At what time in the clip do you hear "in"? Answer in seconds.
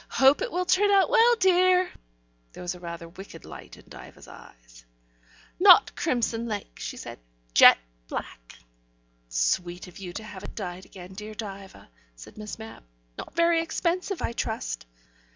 3.77-3.85